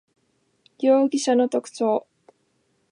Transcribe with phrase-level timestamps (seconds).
[0.79, 2.07] 容疑者の特徴